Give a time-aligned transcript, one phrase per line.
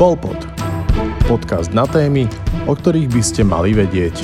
[0.00, 0.48] Polpod.
[1.28, 2.24] Podcast na témy,
[2.64, 4.16] o ktorých by ste mali vedieť.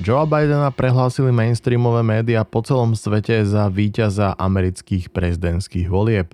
[0.00, 6.32] Joe Bidena prehlásili mainstreamové médiá po celom svete za víťaza amerických prezidentských volieb.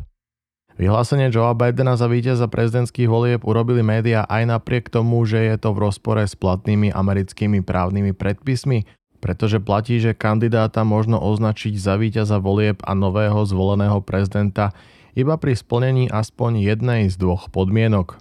[0.78, 5.74] Vyhlásenie Joea Bidena za víťaza prezidentských volieb urobili médiá aj napriek tomu, že je to
[5.74, 8.86] v rozpore s platnými americkými právnymi predpismi,
[9.18, 14.70] pretože platí, že kandidáta možno označiť za víťaza volieb a nového zvoleného prezidenta
[15.14, 18.18] iba pri splnení aspoň jednej z dvoch podmienok.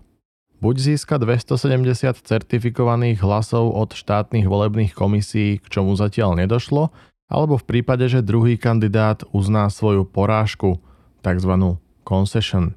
[0.59, 6.91] Buď získa 270 certifikovaných hlasov od štátnych volebných komisí, k čomu zatiaľ nedošlo,
[7.31, 10.83] alebo v prípade, že druhý kandidát uzná svoju porážku,
[11.23, 11.79] tzv.
[12.03, 12.75] concession.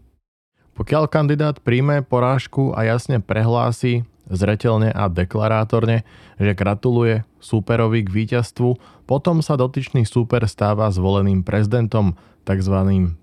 [0.78, 6.06] Pokiaľ kandidát príjme porážku a jasne prehlási, zretelne a deklarátorne,
[6.38, 12.76] že gratuluje súperovi k víťazstvu, potom sa dotyčný súper stáva zvoleným prezidentom, tzv.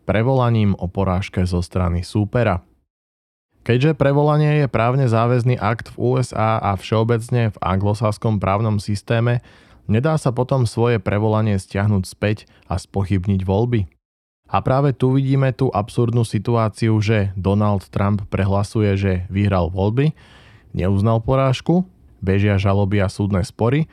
[0.03, 2.63] prevolaním o porážke zo strany súpera.
[3.67, 9.45] Keďže prevolanie je právne záväzný akt v USA a všeobecne v anglosaskom právnom systéme,
[9.85, 13.85] nedá sa potom svoje prevolanie stiahnuť späť a spochybniť voľby.
[14.49, 20.17] A práve tu vidíme tú absurdnú situáciu, že Donald Trump prehlasuje, že vyhral voľby,
[20.73, 21.85] neuznal porážku,
[22.17, 23.85] bežia žaloby a súdne spory.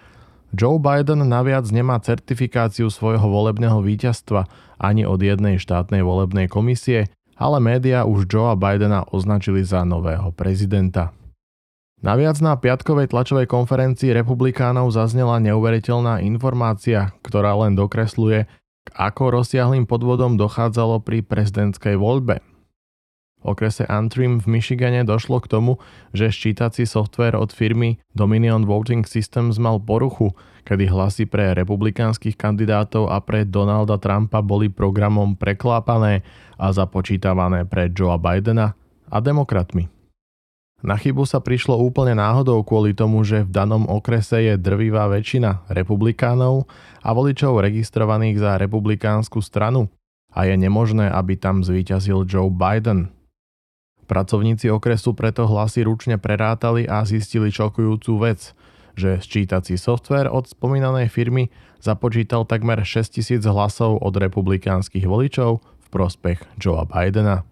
[0.57, 7.61] Joe Biden naviac nemá certifikáciu svojho volebného víťazstva ani od jednej štátnej volebnej komisie, ale
[7.61, 11.13] médiá už Joea Bidena označili za nového prezidenta.
[12.01, 18.45] Naviac na piatkovej tlačovej konferencii republikánov zaznela neuveriteľná informácia, ktorá len dokresluje,
[18.87, 22.45] k ako rozsiahlým podvodom dochádzalo pri prezidentskej voľbe
[23.47, 25.79] okrese Antrim v Michigane došlo k tomu,
[26.11, 30.35] že ščítací software od firmy Dominion Voting Systems mal poruchu,
[30.67, 36.27] kedy hlasy pre republikánskych kandidátov a pre Donalda Trumpa boli programom preklápané
[36.59, 38.75] a započítavané pre Joea Bidena
[39.07, 39.87] a demokratmi.
[40.85, 45.73] Na chybu sa prišlo úplne náhodou kvôli tomu, že v danom okrese je drvivá väčšina
[45.73, 46.69] republikánov
[47.01, 49.89] a voličov registrovaných za republikánsku stranu
[50.37, 53.09] a je nemožné, aby tam zvíťazil Joe Biden–
[54.07, 58.55] Pracovníci okresu preto hlasy ručne prerátali a zistili šokujúcu vec,
[58.95, 61.51] že sčítací software od spomínanej firmy
[61.83, 67.43] započítal takmer 6000 hlasov od republikánskych voličov v prospech Joea Bidena.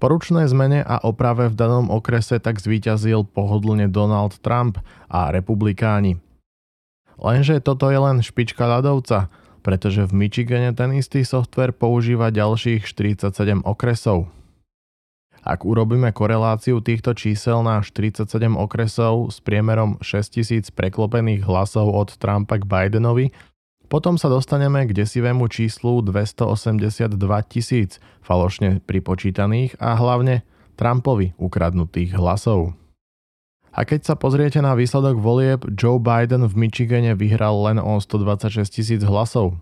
[0.00, 4.80] Po ručnej zmene a oprave v danom okrese tak zvíťazil pohodlne Donald Trump
[5.12, 6.16] a republikáni.
[7.20, 9.28] Lenže toto je len špička ľadovca,
[9.60, 14.32] pretože v Michigane ten istý software používa ďalších 47 okresov.
[15.40, 18.28] Ak urobíme koreláciu týchto čísel na 47
[18.60, 23.32] okresov s priemerom 6000 preklopených hlasov od Trumpa k Bidenovi,
[23.90, 27.10] potom sa dostaneme k desivému číslu 282
[27.50, 30.46] tisíc falošne pripočítaných a hlavne
[30.78, 32.78] Trumpovi ukradnutých hlasov.
[33.70, 38.66] A keď sa pozriete na výsledok volieb, Joe Biden v Michigane vyhral len o 126
[38.66, 39.58] tisíc hlasov.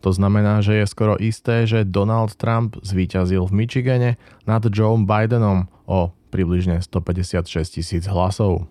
[0.00, 4.10] To znamená, že je skoro isté, že Donald Trump zvíťazil v Michigane
[4.48, 8.64] nad Joe Bidenom o približne 156 tisíc hlasov.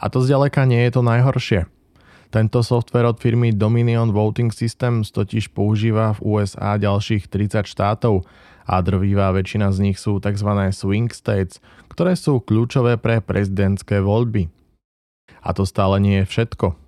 [0.00, 1.60] A to zďaleka nie je to najhoršie.
[2.34, 8.26] Tento software od firmy Dominion Voting Systems totiž používa v USA ďalších 30 štátov
[8.66, 10.50] a drvivá väčšina z nich sú tzv.
[10.74, 11.62] swing states,
[11.94, 14.50] ktoré sú kľúčové pre prezidentské voľby.
[15.46, 16.83] A to stále nie je všetko.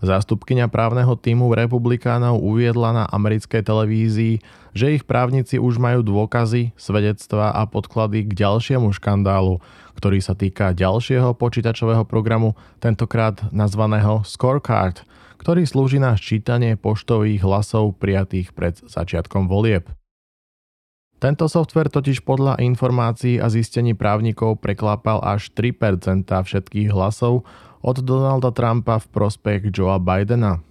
[0.00, 4.40] Zástupkyňa právneho týmu republikánov uviedla na americkej televízii,
[4.72, 9.60] že ich právnici už majú dôkazy, svedectvá a podklady k ďalšiemu škandálu,
[10.00, 15.04] ktorý sa týka ďalšieho počítačového programu, tentokrát nazvaného Scorecard,
[15.36, 19.99] ktorý slúži na ščítanie poštových hlasov prijatých pred začiatkom volieb.
[21.20, 27.44] Tento software totiž podľa informácií a zistení právnikov preklápal až 3% všetkých hlasov
[27.84, 30.64] od Donalda Trumpa v prospech Joea Bidena.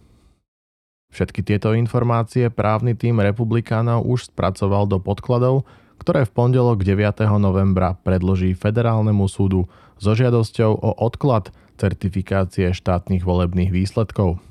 [1.13, 5.69] Všetky tieto informácie právny tým republikánov už spracoval do podkladov,
[6.01, 7.29] ktoré v pondelok 9.
[7.37, 9.69] novembra predloží federálnemu súdu
[10.01, 14.41] so žiadosťou o odklad certifikácie štátnych volebných výsledkov.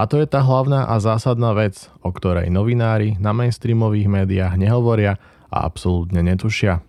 [0.00, 5.20] A to je tá hlavná a zásadná vec, o ktorej novinári na mainstreamových médiách nehovoria
[5.52, 6.80] a absolútne netušia.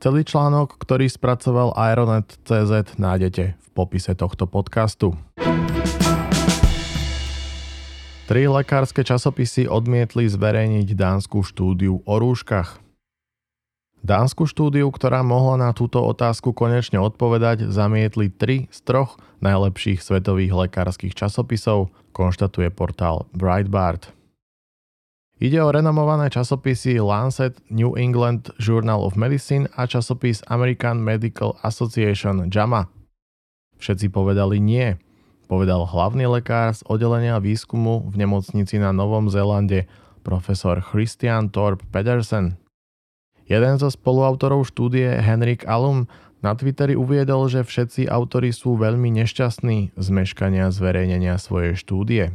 [0.00, 5.12] Celý článok, ktorý spracoval Aeronet.cz nájdete v popise tohto podcastu.
[8.24, 12.81] Tri lekárske časopisy odmietli zverejniť dánsku štúdiu o rúškach.
[14.02, 20.66] Dánsku štúdiu, ktorá mohla na túto otázku konečne odpovedať, zamietli tri z troch najlepších svetových
[20.66, 24.10] lekárskych časopisov, konštatuje portál Breitbart.
[25.38, 32.50] Ide o renomované časopisy Lancet, New England Journal of Medicine a časopis American Medical Association
[32.50, 32.90] JAMA.
[33.78, 34.98] Všetci povedali nie,
[35.46, 39.86] povedal hlavný lekár z oddelenia výskumu v nemocnici na Novom Zélande,
[40.26, 42.61] profesor Christian Thorpe Pedersen.
[43.52, 46.08] Jeden zo spoluautorov štúdie Henrik Alum
[46.40, 52.32] na Twitteri uviedol, že všetci autori sú veľmi nešťastní z meškania zverejnenia svojej štúdie.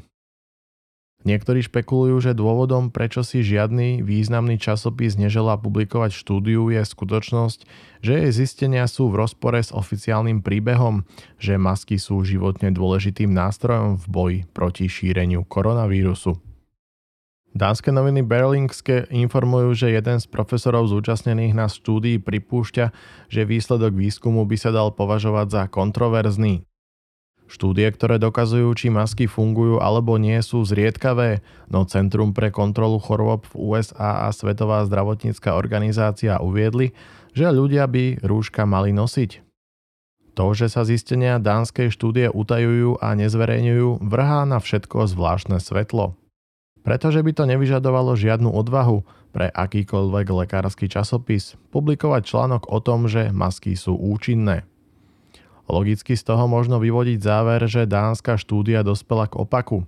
[1.26, 7.66] Niektorí špekulujú, že dôvodom, prečo si žiadny významný časopis neželá publikovať štúdiu, je skutočnosť,
[8.06, 11.02] že jej zistenia sú v rozpore s oficiálnym príbehom,
[11.42, 16.47] že masky sú životne dôležitým nástrojom v boji proti šíreniu koronavírusu.
[17.58, 22.94] Dánske noviny Berlingske informujú, že jeden z profesorov zúčastnených na štúdii pripúšťa,
[23.34, 26.62] že výsledok výskumu by sa dal považovať za kontroverzný.
[27.50, 31.42] Štúdie, ktoré dokazujú, či masky fungujú alebo nie, sú zriedkavé,
[31.74, 36.94] no Centrum pre kontrolu chorôb v USA a Svetová zdravotnícka organizácia uviedli,
[37.34, 39.42] že ľudia by rúška mali nosiť.
[40.38, 46.14] To, že sa zistenia dánskej štúdie utajujú a nezverejňujú, vrhá na všetko zvláštne svetlo.
[46.88, 49.04] Pretože by to nevyžadovalo žiadnu odvahu
[49.36, 54.64] pre akýkoľvek lekársky časopis publikovať článok o tom, že masky sú účinné.
[55.68, 59.84] Logicky z toho možno vyvodiť záver, že dánska štúdia dospela k opaku.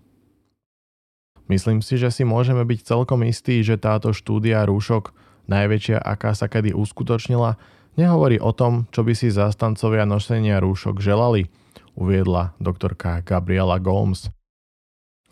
[1.48, 5.16] Myslím si, že si môžeme byť celkom istí, že táto štúdia rúšok,
[5.48, 7.56] najväčšia aká sa kedy uskutočnila,
[7.96, 11.48] nehovorí o tom, čo by si zastancovia nosenia rúšok želali,
[11.96, 14.28] uviedla doktorka Gabriela Gomes.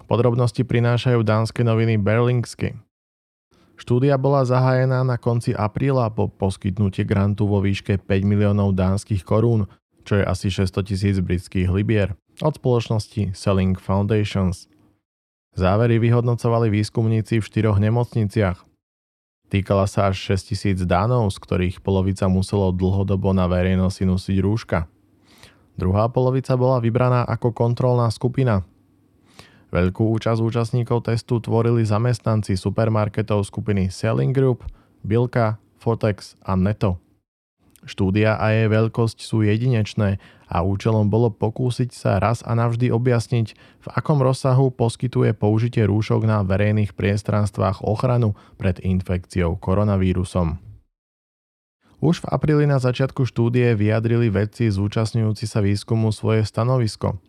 [0.08, 2.80] Podrobnosti prinášajú dánske noviny Berlingsky.
[3.78, 9.70] Štúdia bola zahájená na konci apríla po poskytnutí grantu vo výške 5 miliónov dánskych korún
[10.08, 14.72] čo je asi 600 tisíc britských libier, od spoločnosti Selling Foundations.
[15.52, 18.64] Závery vyhodnocovali výskumníci v štyroch nemocniciach.
[19.52, 24.88] Týkala sa až 6 tisíc dánov, z ktorých polovica muselo dlhodobo na verejnosti nosiť rúška.
[25.76, 28.64] Druhá polovica bola vybraná ako kontrolná skupina.
[29.78, 34.66] Veľkú účasť účastníkov testu tvorili zamestnanci supermarketov skupiny Selling Group,
[35.06, 36.98] Bilka, Fotex a Neto.
[37.86, 40.18] Štúdia a jej veľkosť sú jedinečné
[40.50, 46.26] a účelom bolo pokúsiť sa raz a navždy objasniť, v akom rozsahu poskytuje použitie rúšok
[46.26, 50.58] na verejných priestranstvách ochranu pred infekciou koronavírusom.
[52.02, 57.22] Už v apríli na začiatku štúdie vyjadrili vedci zúčastňujúci sa výskumu svoje stanovisko.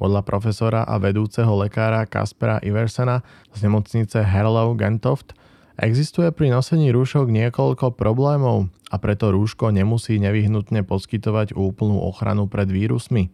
[0.00, 3.20] Podľa profesora a vedúceho lekára Kaspera Iversena
[3.52, 5.36] z nemocnice Herlow Gentoft
[5.80, 12.68] Existuje pri nosení rúšok niekoľko problémov a preto rúško nemusí nevyhnutne poskytovať úplnú ochranu pred
[12.68, 13.32] vírusmi.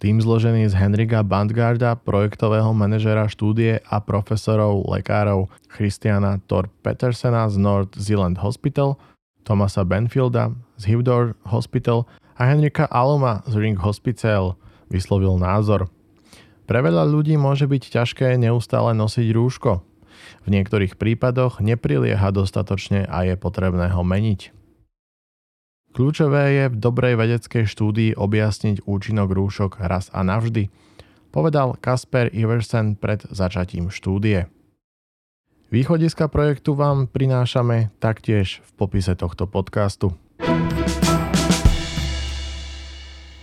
[0.00, 7.60] Tým zložený z Henrika Bandgarda, projektového manažera štúdie a profesorov lekárov Christiana Thor Petersena z
[7.60, 8.96] North Zealand Hospital,
[9.44, 10.48] Thomasa Benfielda
[10.80, 12.08] z Hivdor Hospital
[12.40, 14.56] a Henrika Aloma z Ring Hospital
[14.94, 15.90] vyslovil názor.
[16.64, 19.82] Pre veľa ľudí môže byť ťažké neustále nosiť rúško,
[20.44, 24.52] v niektorých prípadoch neprilieha dostatočne a je potrebné ho meniť.
[25.94, 30.66] Kľúčové je v dobrej vedeckej štúdii objasniť účinok rúšok raz a navždy,
[31.30, 34.50] povedal Kasper Iversen pred začatím štúdie.
[35.70, 40.14] Východiska projektu vám prinášame taktiež v popise tohto podcastu.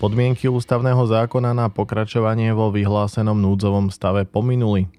[0.02, 4.90] Podmienky ústavného zákona na pokračovanie vo vyhlásenom núdzovom stave pominuli.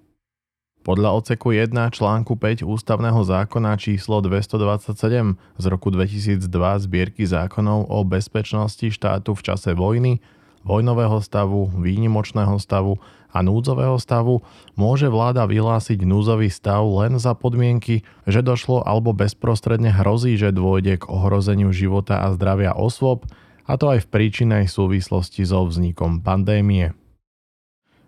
[0.87, 6.39] Podľa oceku 1 článku 5 ústavného zákona číslo 227 z roku 2002
[6.87, 10.23] zbierky zákonov o bezpečnosti štátu v čase vojny,
[10.63, 13.03] vojnového stavu, výnimočného stavu
[13.35, 14.47] a núdzového stavu
[14.79, 21.03] môže vláda vyhlásiť núdzový stav len za podmienky, že došlo alebo bezprostredne hrozí, že dôjde
[21.03, 23.27] k ohrozeniu života a zdravia osôb,
[23.67, 26.95] a to aj v príčinej súvislosti so vznikom pandémie.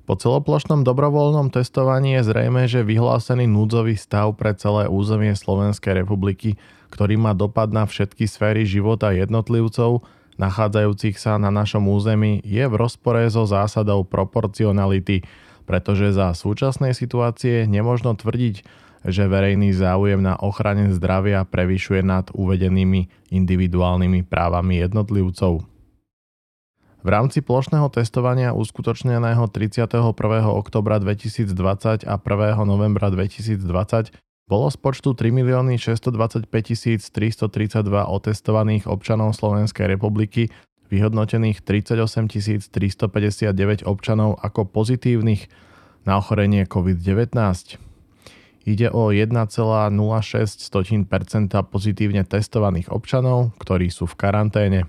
[0.05, 6.61] Po celoplošnom dobrovoľnom testovaní je zrejme, že vyhlásený núdzový stav pre celé územie Slovenskej republiky,
[6.93, 10.05] ktorý má dopad na všetky sféry života jednotlivcov,
[10.37, 15.25] nachádzajúcich sa na našom území, je v rozpore so zásadou proporcionality,
[15.65, 18.65] pretože za súčasnej situácie nemožno tvrdiť,
[19.05, 25.65] že verejný záujem na ochrane zdravia prevyšuje nad uvedenými individuálnymi právami jednotlivcov.
[27.05, 29.93] V rámci plošného testovania uskutočneného 31.
[30.49, 32.65] oktobra 2020 a 1.
[32.65, 33.61] novembra 2020
[34.49, 37.49] bolo z počtu 3 milióny 625 332
[38.09, 40.49] otestovaných občanov Slovenskej republiky
[40.95, 42.31] vyhodnotených 38
[42.71, 45.51] 359 občanov ako pozitívnych
[46.07, 47.35] na ochorenie COVID-19.
[48.65, 49.91] ide o 1,06%
[51.69, 54.81] pozitívne testovaných občanov, ktorí sú v karanténe.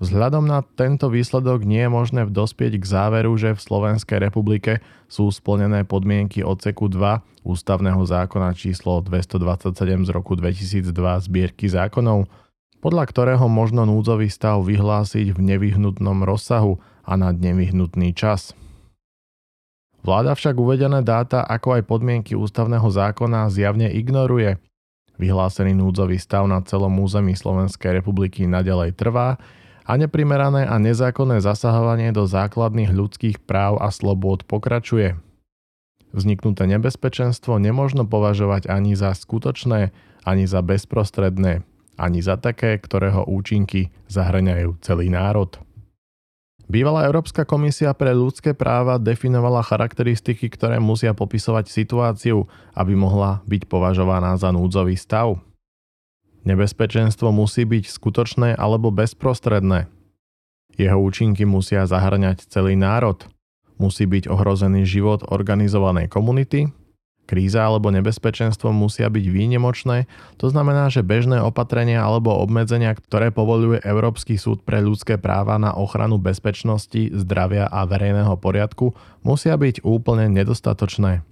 [0.00, 4.80] Vzhľadom na tento výsledok nie je možné dospieť k záveru, že v Slovenskej republike
[5.12, 10.88] sú splnené podmienky odseku 2 ústavného zákona číslo 227 z roku 2002
[11.28, 12.32] zbierky zákonov,
[12.80, 18.56] podľa ktorého možno núdzový stav vyhlásiť v nevyhnutnom rozsahu a na nevyhnutný čas.
[20.00, 24.56] Vláda však uvedené dáta ako aj podmienky ústavného zákona zjavne ignoruje.
[25.20, 29.36] Vyhlásený núdzový stav na celom území Slovenskej republiky nadalej trvá
[29.84, 35.20] a neprimerané a nezákonné zasahovanie do základných ľudských práv a slobôd pokračuje.
[36.16, 39.92] Vzniknuté nebezpečenstvo nemožno považovať ani za skutočné,
[40.24, 41.62] ani za bezprostredné,
[42.00, 45.60] ani za také, ktorého účinky zahrňajú celý národ.
[46.70, 52.46] Bývalá Európska komisia pre ľudské práva definovala charakteristiky, ktoré musia popisovať situáciu,
[52.78, 55.42] aby mohla byť považovaná za núdzový stav.
[56.46, 59.90] Nebezpečenstvo musí byť skutočné alebo bezprostredné.
[60.78, 63.18] Jeho účinky musia zahrňať celý národ.
[63.76, 66.70] Musí byť ohrozený život organizovanej komunity.
[67.30, 73.78] Kríza alebo nebezpečenstvo musia byť výnimočné, to znamená, že bežné opatrenia alebo obmedzenia, ktoré povoluje
[73.86, 80.26] Európsky súd pre ľudské práva na ochranu bezpečnosti, zdravia a verejného poriadku, musia byť úplne
[80.26, 81.22] nedostatočné.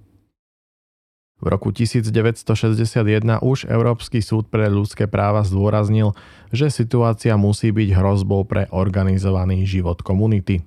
[1.38, 6.14] V roku 1961 už Európsky súd pre ľudské práva zdôraznil,
[6.54, 10.62] že situácia musí byť hrozbou pre organizovaný život komunity.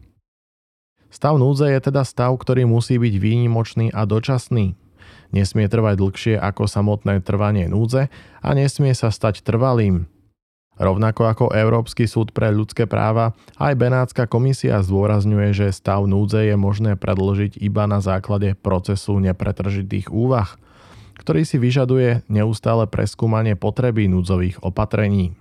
[1.11, 4.79] Stav núdze je teda stav, ktorý musí byť výnimočný a dočasný.
[5.31, 8.11] Nesmie trvať dlhšie ako samotné trvanie núdze
[8.43, 10.11] a nesmie sa stať trvalým.
[10.81, 16.55] Rovnako ako Európsky súd pre ľudské práva, aj Benátska komisia zdôrazňuje, že stav núdze je
[16.57, 20.57] možné predložiť iba na základe procesu nepretržitých úvah,
[21.21, 25.37] ktorý si vyžaduje neustále preskúmanie potreby núdzových opatrení.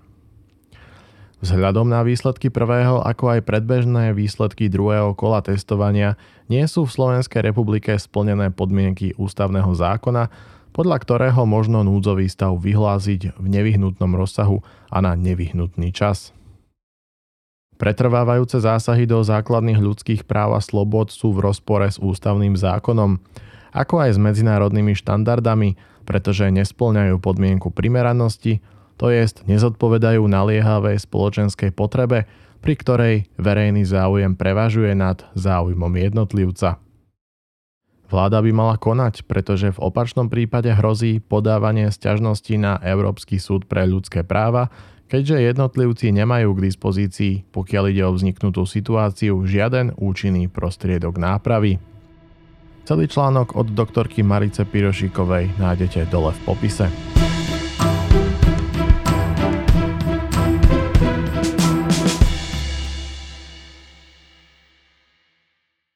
[1.41, 6.21] Vzhľadom na výsledky prvého ako aj predbežné výsledky druhého kola testovania
[6.53, 10.29] nie sú v Slovenskej republike splnené podmienky ústavného zákona,
[10.77, 14.61] podľa ktorého možno núdzový stav vyhlásiť v nevyhnutnom rozsahu
[14.93, 16.37] a na nevyhnutný čas.
[17.81, 23.17] Pretrvávajúce zásahy do základných ľudských práv a slobod sú v rozpore s ústavným zákonom,
[23.73, 28.61] ako aj s medzinárodnými štandardami, pretože nesplňajú podmienku primeranosti,
[29.01, 32.29] to jest nezodpovedajú naliehavej spoločenskej potrebe,
[32.61, 36.77] pri ktorej verejný záujem prevažuje nad záujmom jednotlivca.
[38.13, 43.89] Vláda by mala konať, pretože v opačnom prípade hrozí podávanie sťažností na Európsky súd pre
[43.89, 44.69] ľudské práva,
[45.09, 51.81] keďže jednotlivci nemajú k dispozícii, pokiaľ ide o vzniknutú situáciu, žiaden účinný prostriedok nápravy.
[52.85, 56.91] Celý článok od doktorky Marice Pirošikovej nájdete dole v popise.